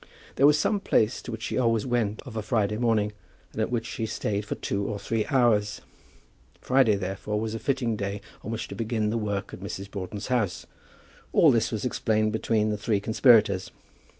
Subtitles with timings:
[0.35, 3.11] There was some place to which she always went of a Friday morning,
[3.53, 5.81] and at which she stayed for two or three hours.
[6.59, 9.91] Friday therefore was a fitting day on which to begin the work at Mrs.
[9.91, 10.65] Broughton's house.
[11.33, 13.69] All this was explained between the three conspirators.